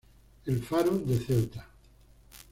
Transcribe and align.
El 0.47 0.63
Faro 0.63 0.97
de 0.97 1.15
Ceuta. 1.19 1.67